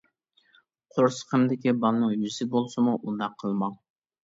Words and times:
قورسىقىمدىكى 0.95 1.75
بالنىڭ 1.85 2.17
يۈزى 2.23 2.49
بولسىمۇ 2.57 2.99
ئۇنداق 3.03 3.39
قىلماڭ! 3.45 3.81